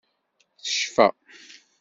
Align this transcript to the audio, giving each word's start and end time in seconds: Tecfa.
Tecfa. 0.63 1.07